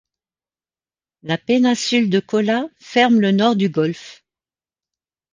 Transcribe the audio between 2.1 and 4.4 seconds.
Kola ferme le nord du golfe.